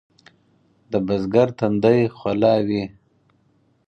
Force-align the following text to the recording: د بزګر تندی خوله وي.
د 0.91 0.93
بزګر 1.07 1.49
تندی 1.59 1.99
خوله 2.17 2.53
وي. 2.67 2.83